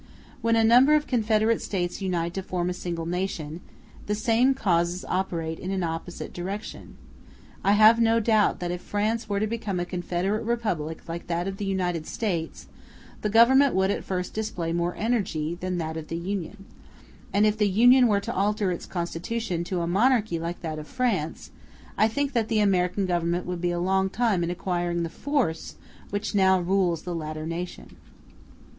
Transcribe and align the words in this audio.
When 0.41 0.55
a 0.55 0.63
number 0.63 0.95
of 0.95 1.05
confederate 1.05 1.61
states 1.61 2.01
unite 2.01 2.33
to 2.33 2.41
form 2.41 2.71
a 2.71 2.73
single 2.73 3.05
nation, 3.05 3.61
the 4.07 4.15
same 4.15 4.55
causes 4.55 5.05
operate 5.07 5.59
in 5.59 5.69
an 5.69 5.83
opposite 5.83 6.33
direction. 6.33 6.97
I 7.63 7.73
have 7.73 7.99
no 8.01 8.19
doubt 8.19 8.59
that 8.61 8.71
if 8.71 8.81
France 8.81 9.29
were 9.29 9.39
to 9.39 9.45
become 9.45 9.79
a 9.79 9.85
confederate 9.85 10.41
republic 10.43 11.07
like 11.07 11.27
that 11.27 11.47
of 11.47 11.57
the 11.57 11.65
United 11.65 12.07
States, 12.07 12.65
the 13.21 13.29
government 13.29 13.75
would 13.75 13.91
at 13.91 14.03
first 14.03 14.33
display 14.33 14.73
more 14.73 14.95
energy 14.95 15.53
than 15.61 15.77
that 15.77 15.95
of 15.95 16.07
the 16.07 16.17
Union; 16.17 16.65
and 17.31 17.45
if 17.45 17.55
the 17.59 17.69
Union 17.69 18.07
were 18.07 18.21
to 18.21 18.33
alter 18.33 18.71
its 18.71 18.87
constitution 18.87 19.63
to 19.65 19.81
a 19.81 19.87
monarchy 19.87 20.39
like 20.39 20.61
that 20.63 20.79
of 20.79 20.87
France, 20.87 21.51
I 21.95 22.07
think 22.07 22.33
that 22.33 22.47
the 22.47 22.57
American 22.57 23.05
Government 23.05 23.45
would 23.45 23.61
be 23.61 23.69
a 23.69 23.77
long 23.79 24.09
time 24.09 24.43
in 24.43 24.49
acquiring 24.49 25.03
the 25.03 25.09
force 25.11 25.75
which 26.09 26.33
now 26.33 26.59
rules 26.59 27.03
the 27.03 27.13
latter 27.13 27.45
nation. 27.45 27.97